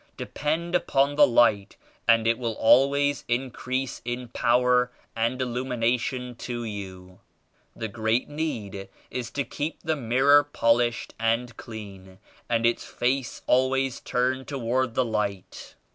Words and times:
De 0.17 0.25
pend 0.25 0.73
upon 0.73 1.13
the 1.13 1.27
Light 1.27 1.77
and 2.07 2.25
it 2.25 2.39
will 2.39 2.53
always 2.53 3.23
increase 3.27 4.01
in 4.03 4.29
power 4.29 4.89
and 5.15 5.39
illumination 5.39 6.33
to 6.37 6.63
you. 6.63 7.19
The 7.75 7.87
great 7.87 8.27
need 8.27 8.89
is 9.11 9.29
to 9.29 9.43
keep 9.43 9.83
the 9.83 9.95
mirror 9.95 10.43
polished 10.43 11.13
and 11.19 11.55
clean 11.55 12.17
and 12.49 12.65
its 12.65 12.83
face 12.83 13.43
always 13.45 13.99
turned 13.99 14.47
toward 14.47 14.95
the 14.95 15.05
Light. 15.05 15.75